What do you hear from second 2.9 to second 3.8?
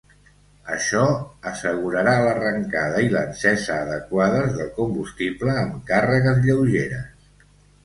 i l'encesa